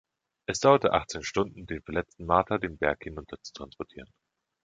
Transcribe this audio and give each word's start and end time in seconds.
Es 0.47 0.59
dauerte 0.61 0.93
achtzehn 0.93 1.21
Stunden 1.21 1.67
den 1.67 1.83
verletzten 1.83 2.25
Mata 2.25 2.57
den 2.57 2.75
Berg 2.79 3.03
hinunter 3.03 3.37
zu 3.43 3.53
transportieren. 3.53 4.11